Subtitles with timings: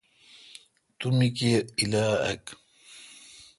[0.97, 2.43] تو می کیر الا اک۔